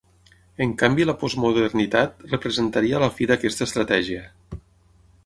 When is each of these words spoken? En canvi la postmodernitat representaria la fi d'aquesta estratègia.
En 0.65 0.71
canvi 0.81 1.05
la 1.09 1.15
postmodernitat 1.23 2.25
representaria 2.31 3.03
la 3.05 3.11
fi 3.19 3.29
d'aquesta 3.33 3.69
estratègia. 3.71 4.25